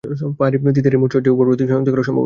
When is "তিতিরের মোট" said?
0.77-1.09